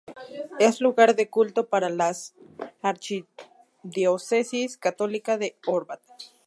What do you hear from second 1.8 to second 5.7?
la archidiócesis católica de